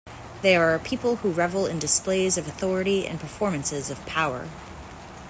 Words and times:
They 0.41 0.55
are 0.55 0.73
a 0.73 0.79
people 0.79 1.17
who 1.17 1.29
revel 1.29 1.67
in 1.67 1.77
displays 1.77 2.35
of 2.35 2.47
authority 2.47 3.05
and 3.05 3.19
performances 3.19 3.91
of 3.91 4.03
power. 4.07 4.49